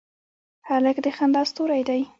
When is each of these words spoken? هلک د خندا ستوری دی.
هلک 0.67 0.97
د 1.05 1.07
خندا 1.17 1.41
ستوری 1.49 1.81
دی. 1.89 2.01